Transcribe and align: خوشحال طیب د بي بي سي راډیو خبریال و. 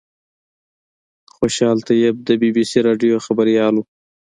خوشحال 1.35 1.77
طیب 1.89 2.15
د 2.27 2.29
بي 2.41 2.49
بي 2.55 2.63
سي 2.71 2.79
راډیو 2.87 3.23
خبریال 3.25 3.73
و. 3.77 3.83